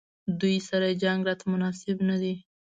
دوی 0.39 0.55
سره 0.69 0.97
جنګ 1.03 1.19
راته 1.27 1.45
مناسب 1.53 1.97
نه 2.09 2.15
دی. 2.21 2.33